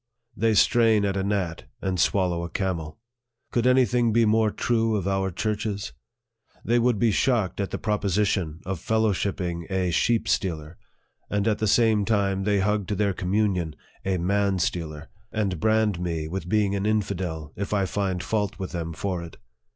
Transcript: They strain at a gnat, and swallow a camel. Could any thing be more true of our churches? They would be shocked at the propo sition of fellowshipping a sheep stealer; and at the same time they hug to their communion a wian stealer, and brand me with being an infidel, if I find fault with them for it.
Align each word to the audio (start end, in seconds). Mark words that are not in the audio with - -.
They 0.35 0.55
strain 0.55 1.05
at 1.05 1.15
a 1.15 1.21
gnat, 1.23 1.65
and 1.79 1.99
swallow 1.99 2.43
a 2.43 2.49
camel. 2.49 2.97
Could 3.51 3.67
any 3.67 3.85
thing 3.85 4.11
be 4.11 4.25
more 4.25 4.49
true 4.49 4.95
of 4.95 5.07
our 5.07 5.29
churches? 5.29 5.93
They 6.65 6.79
would 6.79 6.97
be 6.97 7.11
shocked 7.11 7.61
at 7.61 7.69
the 7.69 7.77
propo 7.77 8.05
sition 8.05 8.61
of 8.65 8.79
fellowshipping 8.79 9.69
a 9.69 9.91
sheep 9.91 10.27
stealer; 10.27 10.79
and 11.29 11.47
at 11.47 11.59
the 11.59 11.67
same 11.67 12.03
time 12.03 12.45
they 12.45 12.61
hug 12.61 12.87
to 12.87 12.95
their 12.95 13.13
communion 13.13 13.75
a 14.03 14.17
wian 14.17 14.59
stealer, 14.59 15.07
and 15.31 15.59
brand 15.59 15.99
me 15.99 16.27
with 16.27 16.49
being 16.49 16.73
an 16.73 16.87
infidel, 16.87 17.53
if 17.55 17.71
I 17.71 17.85
find 17.85 18.23
fault 18.23 18.57
with 18.57 18.71
them 18.71 18.93
for 18.93 19.21
it. 19.21 19.37